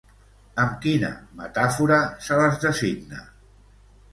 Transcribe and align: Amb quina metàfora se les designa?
Amb 0.61 0.77
quina 0.85 1.11
metàfora 1.41 1.99
se 2.29 2.41
les 2.41 2.59
designa? 2.67 3.21